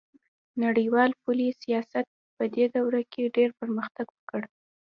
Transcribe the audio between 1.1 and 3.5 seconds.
پولي سیاست پدې دوره کې ډیر